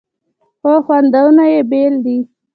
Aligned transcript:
خو 0.61 0.71
خوندونه 0.85 1.43
یې 1.53 1.61
بیل 1.69 1.93
دي. 2.05 2.17